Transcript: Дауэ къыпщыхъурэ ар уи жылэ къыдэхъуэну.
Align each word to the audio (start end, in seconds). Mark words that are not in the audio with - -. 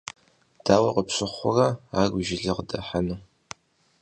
Дауэ 0.63 0.89
къыпщыхъурэ 0.95 1.67
ар 1.99 2.09
уи 2.15 2.23
жылэ 2.27 2.51
къыдэхъуэну. 2.57 3.19